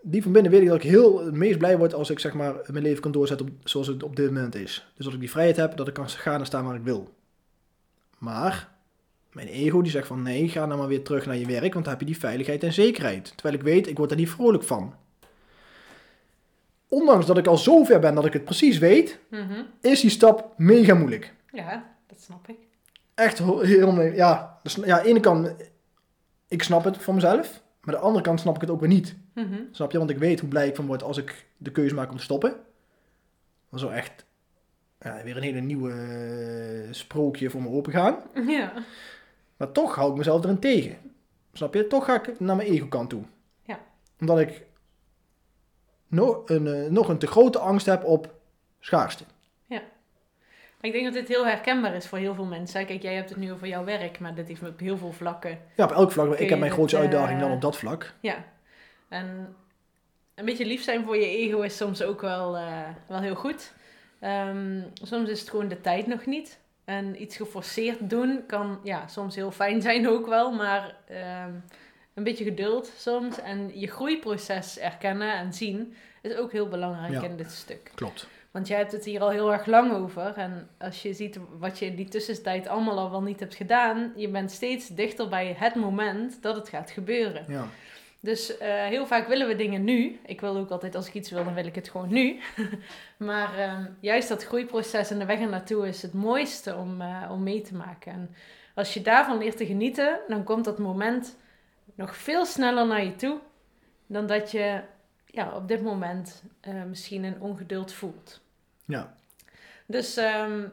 [0.06, 2.34] die van binnen weet ik dat ik heel het meest blij word als ik zeg
[2.34, 4.88] maar mijn leven kan doorzetten op, zoals het op dit moment is.
[4.96, 7.13] Dus dat ik die vrijheid heb, dat ik kan gaan en staan waar ik wil.
[8.18, 8.70] Maar
[9.32, 11.86] mijn ego die zegt van nee, ga nou maar weer terug naar je werk, want
[11.86, 13.32] dan heb je die veiligheid en zekerheid.
[13.36, 14.94] Terwijl ik weet, ik word er niet vrolijk van.
[16.88, 19.62] Ondanks dat ik al zo ver ben dat ik het precies weet, Mhm.
[19.82, 21.34] is die stap mega moeilijk.
[21.52, 22.56] Ja, dat snap ik.
[23.13, 24.60] Echt heel, ja.
[24.63, 25.54] Dus, ja, aan de ene kant,
[26.48, 28.89] ik snap het van mezelf, maar aan de andere kant snap ik het ook weer
[28.89, 29.16] niet.
[29.34, 29.62] Mhm.
[29.72, 29.98] Snap je?
[29.98, 32.24] Want ik weet hoe blij ik van word als ik de keuze maak om te
[32.24, 32.50] stoppen.
[33.69, 34.26] Dat is wel echt
[35.00, 38.17] ja, weer een hele nieuwe eh, sprookje voor me open gaan.
[38.48, 38.74] Ja.
[39.58, 40.98] Maar toch hou ik mezelf erin tegen.
[41.54, 41.88] Snap je?
[41.88, 43.24] Toch ga ik naar mijn ego-kant toe.
[43.63, 43.80] Ja.
[44.19, 44.65] Omdat ik
[46.08, 48.34] nog een, eh, nog een te grote angst heb op
[48.80, 49.24] schaarste.
[50.84, 52.86] Maar ik denk dat dit heel herkenbaar is voor heel veel mensen.
[52.86, 55.60] Kijk, jij hebt het nu over jouw werk, maar dit heeft op heel veel vlakken.
[55.76, 56.36] Ja, op elk vlak.
[56.38, 58.13] Ik heb mijn grootste eh, uitdaging dan op dat vlak.
[58.19, 58.43] Ja.
[59.10, 59.56] En
[60.36, 63.74] een beetje lief zijn voor je ego is soms ook wel, eh, wel heel goed.
[64.20, 66.60] Ehm, soms is het gewoon de tijd nog niet.
[66.86, 71.52] En iets geforceerd doen kan ja, soms heel fijn zijn ook wel, maar ehm,
[72.13, 73.39] een beetje geduld soms.
[73.42, 77.22] En je groeiproces erkennen en zien is ook heel belangrijk Ja.
[77.24, 77.92] in dit stuk.
[77.96, 78.28] Klopt.
[78.52, 80.34] Want jij hebt het hier al heel erg lang over.
[80.38, 84.13] En als je ziet wat je in die tussentijd allemaal al wel niet hebt gedaan,
[84.16, 87.46] je bent steeds dichter bij het moment dat het gaat gebeuren.
[87.48, 87.66] Ja.
[88.24, 90.20] Dus eh, heel vaak willen we dingen nu.
[90.26, 92.40] Ik wil ook altijd, als ik iets wil, dan wil ik het gewoon nu.
[93.18, 97.44] maar ehm, juist dat groeiproces en de weg naartoe is het mooiste om, eh, om
[97.44, 98.12] mee te maken.
[98.12, 98.36] En
[98.76, 101.38] als je daarvan leert te genieten, dan komt dat moment
[101.96, 103.40] nog veel sneller naar je toe
[104.08, 104.82] dan dat je
[105.26, 108.42] ja, op dit moment eh, misschien een ongeduld voelt.
[108.86, 109.16] Ja.
[109.86, 110.68] Dus ehm,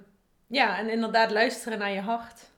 [0.46, 2.50] ja, en inderdaad luisteren naar je hart.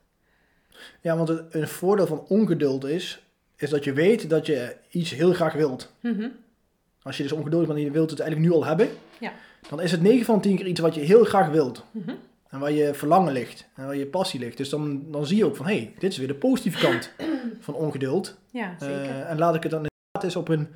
[1.00, 3.22] ja, want het, een voordeel van ongeduld is,
[3.62, 5.92] is dat je weet dat je iets heel graag wilt.
[6.00, 6.28] Mhm.
[7.02, 9.32] Als je dus ongeduldig bent en je wilt het eigenlijk nu al hebben, Ja.
[9.68, 11.84] dan is het 9 van 10 keer iets wat je heel graag wilt.
[11.90, 12.10] Mhm.
[12.48, 13.68] En waar je verlangen ligt.
[13.74, 14.56] En waar je passie ligt.
[14.56, 17.12] Dus dan, dan zie je ook van, hé, hey, dit is weer de positieve kant
[17.66, 18.38] van ongeduld.
[18.50, 18.94] Ja, zeker.
[19.04, 20.68] Eh, en laat ik het dan inderdaad eens op een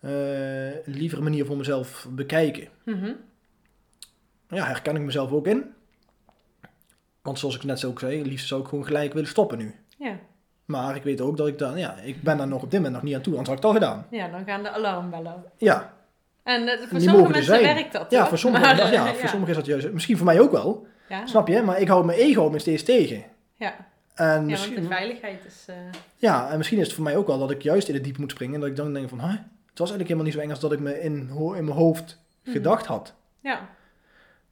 [0.00, 2.68] eh, lievere manier voor mezelf bekijken.
[2.84, 3.12] Mhm.
[4.48, 5.64] Ja, herken ik mezelf ook in.
[7.22, 9.74] Want zoals ik net ook zei, liefst zou ik gewoon gelijk willen stoppen nu.
[9.98, 10.18] Ja.
[10.68, 12.94] Maar ik weet ook dat ik dan, ja, ik ben daar nog op dit moment
[12.94, 14.06] nog niet aan toe, anders had ik het al gedaan.
[14.10, 15.44] ja, dan gaan de alarmbellen.
[15.56, 15.92] Ja,
[16.42, 17.62] En eh, voor Die sommige mensen zijn.
[17.74, 18.28] werkt dat ja, hoor.
[18.28, 20.86] voor sommigen, Maar, ja, eh, voor sommigen is dat juist, misschien voor mij ook wel,
[21.08, 21.26] Ja.
[21.26, 21.62] snap je?
[21.62, 23.22] Maar ik hou mijn ego me steeds tegen.
[23.56, 23.74] Ja.
[24.14, 25.64] En want misschien, de veiligheid is...
[25.66, 25.74] eh,
[26.16, 28.18] ja, en misschien is het voor mij ook wel dat ik juist in het diep
[28.18, 29.28] moet springen en dat ik dan denk van, het
[29.78, 32.52] was eigenlijk helemaal niet zo eng als dat ik me in, in mijn hoofd mhm.
[32.52, 33.14] gedacht had.
[33.40, 33.68] Ja,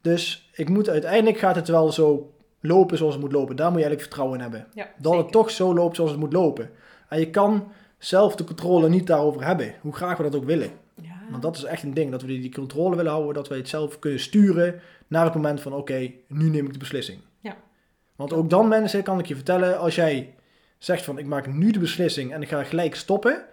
[0.01, 3.57] Dus ik moet uiteindelijk gaat het wel zo lopen zoals het moet lopen.
[3.57, 4.67] Daar moet je eigenlijk vertrouwen in hebben.
[4.75, 5.19] ja Dat zeker.
[5.19, 6.71] het toch zo loopt zoals het moet lopen.
[7.09, 10.71] En je kan zelf de controle niet daarover hebben, hoe graag we dat ook willen.
[11.03, 11.15] Ja.
[11.31, 13.57] Want dat is echt een ding, dat we die die controle willen houden, dat we
[13.57, 17.21] het zelf kunnen sturen naar het moment van oké, nu neem ik de beslissing.
[17.41, 17.57] Ja.
[18.17, 20.35] Want ook dan mensen, kan ik je vertellen, als jij
[20.79, 23.45] zegt van ik maak nu de beslissing en ik ga gelijk stoppen,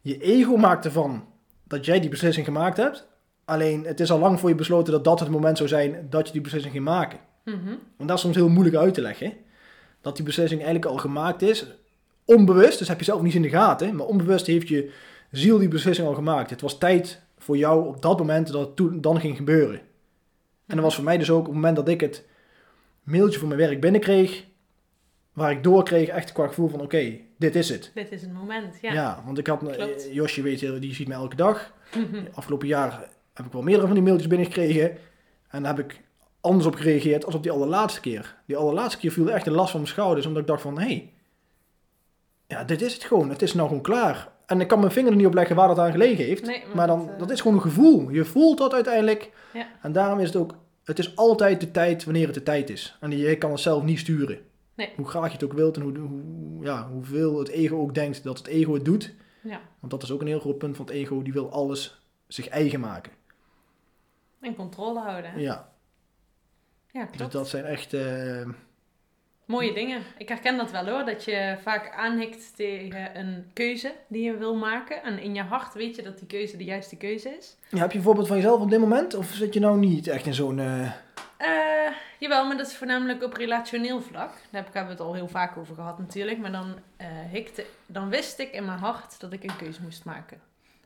[0.00, 1.24] je ego maakt ervan
[1.64, 3.08] dat jij die beslissing gemaakt hebt.
[3.44, 6.26] Alleen het is al lang voor je besloten dat dat het moment zou zijn dat
[6.26, 7.18] je die beslissing ging maken.
[7.44, 7.74] Mhm.
[7.96, 9.32] Want dat is soms heel moeilijk uit te leggen.
[10.00, 11.66] Dat die beslissing eigenlijk al gemaakt is.
[12.24, 13.96] Onbewust, dus heb je zelf niet in de gaten.
[13.96, 14.92] Maar onbewust heeft je
[15.30, 16.50] ziel die beslissing al gemaakt.
[16.50, 19.80] Het was tijd voor jou op dat moment dat het toen, dan ging gebeuren.
[20.66, 22.24] En dat was voor mij dus ook op het moment dat ik het
[23.02, 24.44] mailtje voor mijn werk binnenkreeg.
[25.32, 27.90] Waar ik doorkreeg echt qua gevoel van oké, dit is het.
[27.94, 29.22] Dit is het moment, Ja, ja.
[29.24, 30.06] want ik had, Klopt.
[30.08, 31.72] eh, Josje weet, je, die ziet me elke dag.
[31.96, 32.24] Mhm.
[32.34, 34.96] Afgelopen jaar heb ik wel meerdere van die mailtjes binnengekregen.
[35.48, 36.00] En daar heb ik
[36.42, 38.36] anders op gereageerd als op die allerlaatste keer.
[38.46, 40.26] Die allerlaatste keer viel echt een last van mijn schouders.
[40.26, 41.12] Omdat ik dacht van, hé, hey,
[42.46, 43.28] ja, dit is het gewoon.
[43.28, 44.30] Het is nou gewoon klaar.
[44.46, 46.46] En ik kan mijn vinger er niet op leggen waar dat aan gelegen heeft.
[46.46, 48.10] Nee, maar maar dan, dat, eh, dat is gewoon een gevoel.
[48.10, 49.30] Je voelt dat uiteindelijk.
[49.52, 49.66] Ja.
[49.82, 52.96] En daarom is het ook, het is altijd de tijd wanneer het de tijd is.
[53.00, 54.38] En je kan het zelf niet sturen.
[54.74, 54.92] Nee.
[54.96, 56.20] Hoe graag je het ook wilt en hoe, hoe,
[56.64, 59.14] ja, hoeveel het ego ook denkt dat het ego het doet.
[59.42, 61.22] Ja, Want dat is ook een heel groot punt van het ego.
[61.22, 63.12] Die wil alles zich eigen maken.
[64.40, 65.30] en controle houden.
[65.30, 65.40] hè?
[65.40, 65.71] Ja,
[66.92, 67.92] Ja, dus dat zijn echt...
[67.94, 68.48] eh,
[69.44, 70.02] Mooie dingen.
[70.18, 74.54] Ik herken dat wel hoor, dat je vaak aanhikt tegen een keuze die je wil
[74.56, 75.02] maken.
[75.02, 77.56] En in je hart weet je dat die keuze de juiste keuze is.
[77.70, 79.14] ja, heb je een voorbeeld van jezelf op dit moment?
[79.14, 80.58] Of zit je nou niet echt in zo'n...
[80.58, 80.90] eh,
[81.36, 84.30] Eh, jawel, maar dat is voornamelijk op relationeel vlak.
[84.32, 86.38] Daar heb ik- hebben we het al heel vaak over gehad natuurlijk.
[86.38, 90.04] Maar dan, eh, hikte, dan wist ik in mijn hart dat ik een keuze moest
[90.04, 90.40] maken.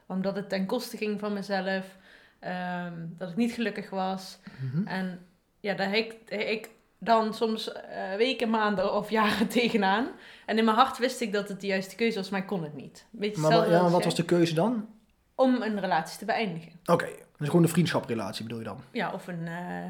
[0.06, 1.96] Omdat het ten koste ging van mezelf.
[2.38, 4.38] ehm, dat ik niet gelukkig was.
[4.72, 4.86] mhm.
[4.86, 5.26] En
[5.66, 10.08] ja, daar hik ik dan soms eh, weken, maanden of jaren tegenaan.
[10.46, 12.62] En in mijn hart wist ik dat het de juiste keuze was, maar ik kon
[12.62, 13.06] het niet.
[13.10, 14.00] Beetje Maar ja, wat jij.
[14.00, 14.88] was de keuze dan?
[15.34, 16.72] Om een relatie te beëindigen.
[16.86, 18.80] Oké, dus gewoon een vriendschaprelatie bedoel je dan?
[18.90, 19.84] Ja, of een eh,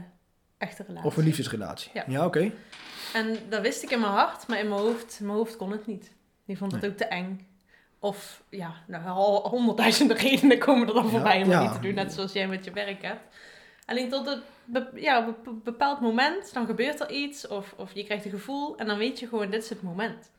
[0.58, 1.06] echte relatie.
[1.08, 1.90] Of een liefdesrelatie?
[2.06, 2.24] Ja.
[2.24, 2.50] oké.
[3.14, 5.86] En dat wist ik in mijn hart, maar in mijn hoofd, mijn hoofd kon het
[5.86, 6.12] niet.
[6.46, 6.90] Die vond het Nee.
[6.90, 7.46] ook te eng.
[7.98, 9.04] Of ja, nou,
[9.48, 11.54] honderdduizenden redenen komen er dan Ja, voorbij om ja.
[11.54, 13.34] het niet te doen, net zoals jij met je werk hebt.
[13.86, 14.40] Alleen tot een
[14.94, 18.76] ja, op een bepaald moment, dan gebeurt er iets of, of je krijgt een gevoel
[18.76, 20.30] en dan weet je gewoon, dit is het moment.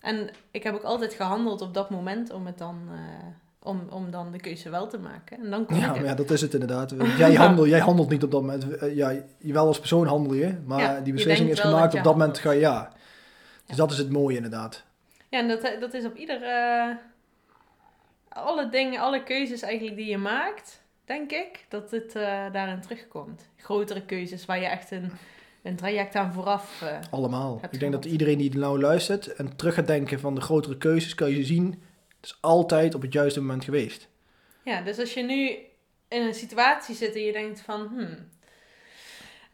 [0.00, 3.26] En ik heb ook altijd gehandeld op dat moment om het dan, eh,
[3.68, 5.38] om, om dan de keuze wel te maken.
[5.38, 6.94] En dan Ja, ik maar ja, dat is het inderdaad.
[7.18, 8.76] Jij, handelt, jij handelt niet op dat moment.
[8.76, 12.04] Eh, Ja, wel als persoon handel je, maar Ja, die beslissing is gemaakt dat op
[12.04, 12.92] dat moment ga je ja.
[13.66, 14.84] Dus dat is het mooie inderdaad.
[15.28, 16.42] Ja, en dat, dat is op ieder...
[16.42, 16.88] eh,
[18.28, 23.48] alle dingen, alle keuzes eigenlijk die je maakt, denk ik, dat het eh, daarin terugkomt.
[23.56, 25.10] Grotere keuzes waar je echt een,
[25.62, 26.82] een traject aan vooraf...
[26.82, 27.60] eh, Allemaal.
[27.70, 31.14] Ik denk dat iedereen die nou luistert en terug gaat denken van de grotere keuzes,
[31.14, 31.66] kan je zien,
[32.16, 34.08] het is altijd op het juiste moment geweest.
[34.64, 35.48] Ja, dus als je nu
[36.08, 37.86] in een situatie zit en je denkt van...
[37.86, 38.28] Hmm,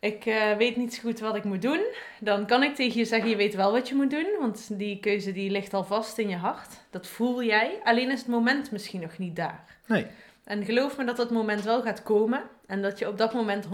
[0.00, 1.84] ik eh, weet niet zo goed wat ik moet doen.
[2.20, 4.26] Dan kan ik tegen je zeggen, je weet wel wat je moet doen.
[4.38, 6.80] Want die keuze die ligt al vast in je hart.
[6.90, 7.78] Dat voel jij.
[7.84, 9.64] Alleen is het moment misschien nog niet daar.
[9.86, 10.06] Nee.
[10.44, 12.42] En geloof me dat dat moment wel gaat komen.
[12.66, 13.68] En dat je op dat moment 100%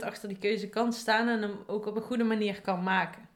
[0.00, 1.28] achter die keuze kan staan.
[1.28, 3.28] En hem ook op een goede manier kan maken.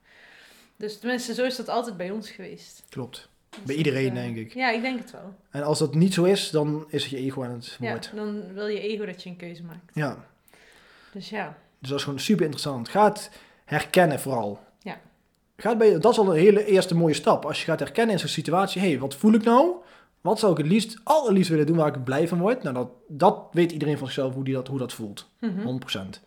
[0.75, 2.83] Dus tenminste, zo is dat altijd bij ons geweest.
[2.89, 3.29] Klopt.
[3.49, 4.53] Dus Bij iedereen, eh, denk ik.
[4.53, 5.33] Ja, ik denk het wel.
[5.49, 8.11] En als dat niet zo is, dan is het je ego aan het Ja, woord.
[8.15, 9.91] dan wil je ego dat je een keuze maakt.
[9.93, 10.25] Ja.
[11.11, 11.57] Dus ja.
[11.79, 12.89] Dus dat is gewoon super interessant.
[12.89, 13.29] Ga het
[13.65, 14.59] herkennen vooral.
[14.79, 14.99] Ja.
[15.57, 17.45] Ga het bij, dat is al een hele eerste mooie stap.
[17.45, 19.71] Als je gaat herkennen in zo'n situatie, hé, hey, wat voel ik nou?
[20.23, 22.63] Wat zou ik het liefst, allerliefst willen doen waar ik blij van word?
[22.63, 25.29] Nou, dat, dat weet iedereen van zichzelf hoe, die dat, hoe dat voelt.
[25.39, 25.79] Mhm.
[26.17, 26.21] 100%.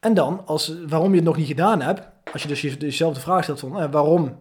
[0.00, 3.14] En dan, als, waarom je het nog niet gedaan hebt, als je dus je- jezelf
[3.14, 4.38] de vraag stelt van, eh, waarom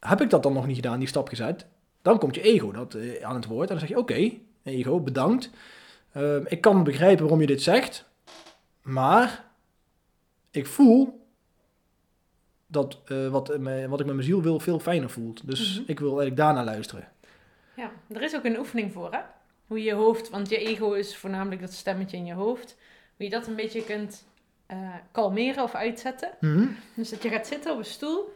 [0.00, 1.66] heb ik dat dan nog niet gedaan, die stap gezet?
[2.02, 4.30] Dan komt je ego dat, eh, aan het woord en dan zeg je, oké,
[4.62, 5.50] ego, bedankt.
[6.12, 8.04] Ehm, ik kan begrijpen waarom je dit zegt,
[8.82, 9.44] maar
[10.50, 11.26] ik voel
[12.66, 15.46] dat eh, wat, me- wat ik met mijn ziel wil veel fijner voelt.
[15.48, 15.90] Dus Mhm.
[15.90, 17.08] ik wil eigenlijk daarna luisteren.
[17.76, 19.18] Ja, er is ook een oefening voor, hè?
[19.66, 22.76] Hoe je je hoofd, want je ego is voornamelijk dat stemmetje in je hoofd.
[23.16, 24.24] Hoe je dat een beetje kunt
[24.66, 24.76] eh,
[25.12, 26.30] kalmeren of uitzetten.
[26.40, 26.66] Mhm.
[26.94, 28.32] Dus dat je gaat zitten op een stoel.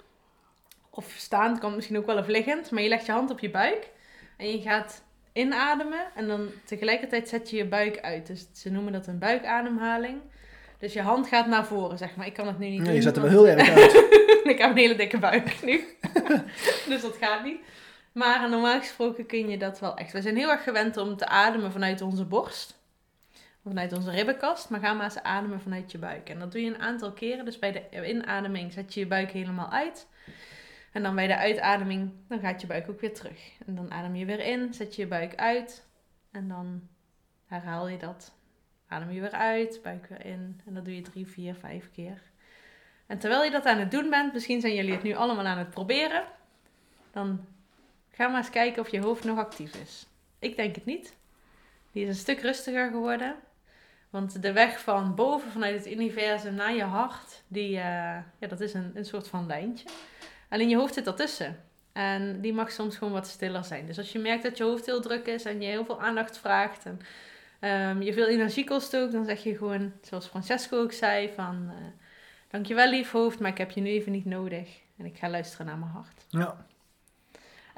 [0.91, 2.71] Of staan, kan misschien ook wel even liggend.
[2.71, 3.89] Maar je legt je hand op je buik.
[4.37, 6.01] En je gaat inademen.
[6.15, 8.27] En dan tegelijkertijd zet je je buik uit.
[8.27, 10.21] Dus ze noemen dat een buikademhaling.
[10.79, 12.27] Dus je hand gaat naar voren, zeg maar.
[12.27, 12.95] Ik kan het nu niet Nee, doen.
[12.95, 13.95] je zet hem want- heel erg uit.
[14.55, 15.85] ik heb een hele dikke buik nu.
[16.89, 17.61] dus dat gaat niet.
[18.19, 20.13] Maar normaal gesproken kun je dat wel echt.
[20.13, 22.79] We zijn heel erg gewend om te ademen vanuit onze borst.
[23.63, 24.71] Vanuit onze ribbenkast.
[24.71, 26.29] Maar ga maar eens ademen vanuit je buik.
[26.29, 27.45] En dat doe je een aantal keren.
[27.45, 30.09] Dus bij de inademing zet je je buik helemaal uit.
[30.93, 33.53] En dan bij de uitademing, dan gaat je buik ook weer terug.
[33.67, 35.87] En dan adem je weer in, zet je je buik uit.
[36.31, 36.89] En dan
[37.47, 38.35] herhaal je dat.
[38.89, 40.61] Adem je weer uit, buik weer in.
[40.67, 42.23] En dat doe je drie, vier, vijf keer.
[43.07, 45.59] En terwijl je dat aan het doen bent, misschien zijn jullie het nu allemaal aan
[45.59, 46.25] het proberen.
[47.13, 47.47] Dan
[48.19, 50.07] ga maar eens kijken of je hoofd nog actief is.
[50.39, 51.17] Ik denk het niet.
[51.93, 53.35] Die is een stuk rustiger geworden.
[54.11, 58.61] Want de weg van boven vanuit het universum naar je hart, die, eh, ja, dat
[58.61, 59.89] is een, een soort van lijntje.
[60.49, 61.65] Alleen je hoofd zit ertussen.
[61.93, 63.87] En die mag soms gewoon wat stiller zijn.
[63.87, 66.39] Dus als je merkt dat je hoofd heel druk is en je heel veel aandacht
[66.39, 67.01] vraagt en
[67.61, 71.67] ehm, je veel energie kost ook, dan zeg je gewoon, zoals Francesco ook zei, van
[71.69, 71.85] eh,
[72.51, 74.81] dankjewel lief hoofd, maar ik heb je nu even niet nodig.
[74.97, 76.25] En ik ga luisteren naar mijn hart.
[76.29, 76.67] Ja.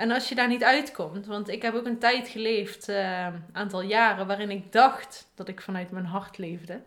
[0.01, 3.83] En als je daar niet uitkomt, want ik heb ook een tijd geleefd, een aantal
[3.83, 6.81] jaren, waarin ik dacht dat ik vanuit mijn hart leefde.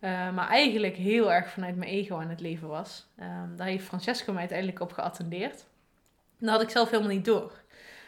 [0.00, 3.06] Uh, maar eigenlijk heel erg vanuit mijn ego aan het leven was.
[3.20, 5.64] Um, daar heeft Francesco mij uiteindelijk op geattendeerd.
[6.38, 7.52] Dat had ik zelf helemaal niet door.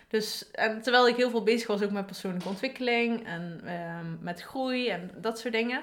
[0.09, 4.43] Dus, en terwijl ik heel veel bezig was ook met persoonlijke ontwikkeling en um, met
[4.43, 5.83] groei en dat soort dingen.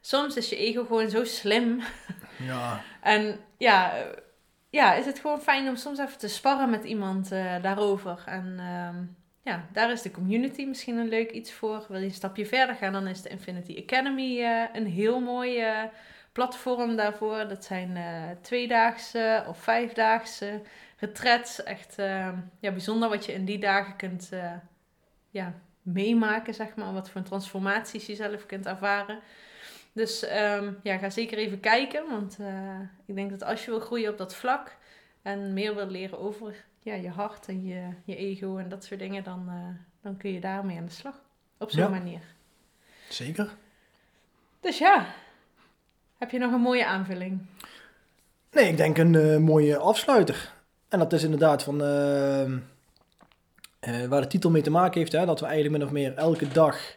[0.00, 1.80] Soms is je ego gewoon zo slim.
[2.36, 2.82] Ja.
[3.02, 3.92] en ja,
[4.70, 8.22] ja, is het gewoon fijn om soms even te sparren met iemand uh, daarover.
[8.26, 11.84] En um, ja, daar is de community misschien een leuk iets voor.
[11.88, 15.60] Wil je een stapje verder gaan, dan is de Infinity Academy uh, een heel mooi
[15.60, 15.82] uh,
[16.32, 17.48] platform daarvoor.
[17.48, 17.98] Dat zijn
[18.40, 20.62] tweedaagse of vijfdaagse
[20.96, 21.62] retreats.
[21.62, 21.94] Echt
[22.60, 24.30] ja, bijzonder wat je in die dagen kunt
[25.30, 26.92] ja, meemaken, zeg maar.
[26.92, 29.18] Wat voor transformaties je zelf kunt ervaren.
[29.96, 32.10] Dus um, ja, ga zeker even kijken.
[32.10, 32.38] Want
[33.06, 34.76] ik denk dat als je wil groeien op dat vlak
[35.22, 39.00] en meer wil leren over ja, je hart en je, je ego en dat soort
[39.00, 39.68] dingen, dan, uh,
[40.02, 41.22] dan kun je daarmee aan de slag.
[41.58, 41.88] Op zo'n Ja.
[41.88, 42.20] manier.
[43.08, 43.54] Zeker.
[44.60, 45.06] Dus ja,
[46.18, 47.40] heb je nog een mooie aanvulling?
[48.50, 50.52] Nee, ik denk een uh, mooie afsluiter.
[50.88, 52.52] En dat is inderdaad van uh,
[54.08, 55.12] waar de titel mee te maken heeft.
[55.12, 56.96] Hè, dat we eigenlijk min of meer elke dag eh,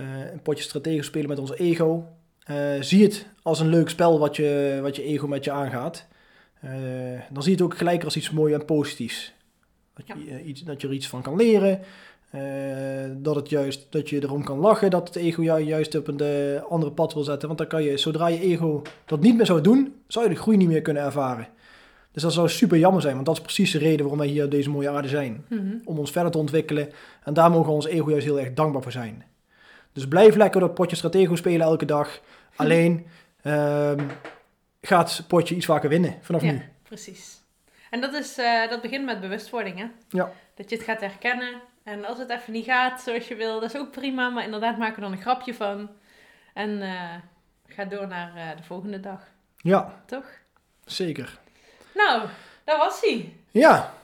[0.00, 2.06] een potje strategisch spelen met onze ego.
[2.42, 6.06] Eh, zie het als een leuk spel wat je, wat je ego met je aangaat.
[6.64, 6.70] Uh,
[7.30, 9.32] dan zie je het ook gelijk als iets moois en positiefs.
[9.94, 10.38] Dat je, ja.
[10.38, 11.80] iets, dat je er iets van kan leren.
[12.34, 12.40] Uh,
[13.16, 14.90] dat, het juist, dat je erom kan lachen.
[14.90, 17.46] Dat het ego jou juist op een andere pad wil zetten.
[17.46, 20.40] Want dan kan je, zodra je ego dat niet meer zou doen, zou je de
[20.40, 21.48] groei niet meer kunnen ervaren.
[22.12, 23.14] Dus dat zou super jammer zijn.
[23.14, 25.44] Want dat is precies de reden waarom wij hier op deze mooie aarde zijn.
[25.48, 25.80] Mm -hmm.
[25.84, 26.88] Om ons verder te ontwikkelen.
[27.24, 29.24] En daar mogen we ons ego juist heel erg dankbaar voor zijn.
[29.92, 32.20] Dus blijf lekker dat potje stratego spelen elke dag.
[32.56, 33.06] Alleen...
[33.42, 33.92] Uh,
[34.82, 36.62] gaat het potje iets vaker winnen vanaf ja, nu.
[36.82, 37.40] precies.
[37.90, 39.86] En dat, is, uh, dat begint met bewustwording, hè?
[40.08, 40.32] Ja.
[40.54, 41.60] Dat je het gaat herkennen.
[41.82, 44.28] En als het even niet gaat zoals je wil, dat is ook prima.
[44.28, 45.90] Maar inderdaad, maak er dan een grapje van.
[46.54, 47.14] En uh,
[47.66, 49.20] ga door naar uh, de volgende dag.
[49.56, 50.02] Ja.
[50.06, 50.24] Toch?
[50.84, 51.38] Zeker.
[51.94, 52.28] Nou,
[52.64, 53.32] dat was hij.
[53.50, 53.94] Ja.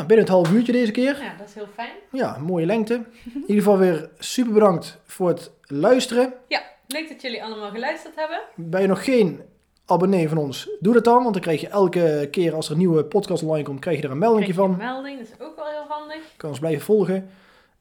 [0.00, 1.22] Nou, binnen het half uurtje deze keer.
[1.22, 1.92] Ja, dat is heel fijn.
[2.10, 2.94] Ja, mooie lengte.
[2.94, 6.32] In ieder geval weer super bedankt voor het luisteren.
[6.48, 8.40] Ja, leuk dat jullie allemaal geluisterd hebben.
[8.54, 9.40] Ben je nog geen
[9.86, 11.22] abonnee van ons, doe dat dan.
[11.22, 14.02] Want dan krijg je elke keer als er een nieuwe podcast online komt, krijg je
[14.02, 14.70] er een melding van.
[14.70, 16.22] Een melding, dat is ook wel heel handig.
[16.36, 17.30] Kan ons blijven volgen.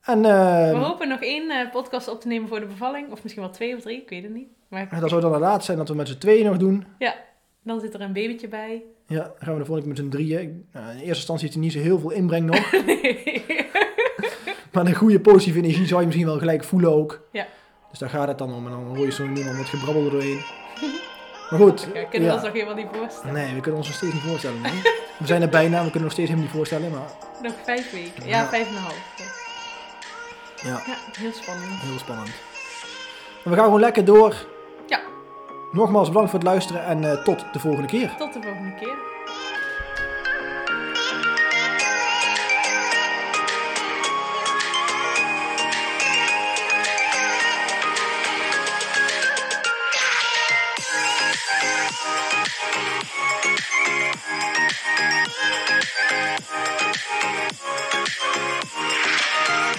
[0.01, 3.11] En, uh, We hopen nog één uh, podcast op te nemen voor de bevalling.
[3.11, 4.47] Of misschien wel twee of drie, ik weet het niet.
[4.67, 4.99] Maar...
[4.99, 6.85] Dat zou dan de laatste zijn dat we met z'n tweeën nog doen.
[6.97, 7.15] Ja,
[7.69, 8.83] dan zit er een babytje bij.
[9.07, 10.65] Ja, dan gaan we de volgende keer met z'n drieën.
[10.73, 12.71] Nou, in eerste instantie heeft hij niet zo heel veel inbreng nog.
[12.85, 13.45] nee.
[14.73, 17.21] maar een goede positieve energie zou je misschien wel gelijk voelen ook.
[17.31, 17.47] Ja.
[17.89, 18.65] Dus daar gaat het dan om.
[18.65, 20.41] En dan hoor je zo iemand wat gebrabbel er doorheen.
[21.49, 21.85] Maar goed.
[21.93, 22.33] We kunnen ja.
[22.35, 23.33] ons nog helemaal niet voorstellen.
[23.33, 24.61] Nee, we kunnen ons nog steeds niet voorstellen.
[24.61, 24.81] Nee.
[25.19, 26.91] we zijn er bijna, we kunnen nog steeds helemaal niet voorstellen.
[26.91, 27.11] Maar...
[27.41, 28.23] Nog vijf weken.
[28.27, 28.47] Ja, Ja.
[28.47, 29.13] vijf en een half.
[30.63, 30.81] Ja, Ja,
[31.19, 31.81] heel spannend.
[31.81, 32.29] heel spannend.
[33.43, 34.35] We gaan gewoon lekker door.
[35.71, 38.15] Nogmaals bedankt voor het luisteren en eh, tot de volgende keer.
[38.17, 39.09] Tot de volgende keer.
[59.49, 59.77] Thank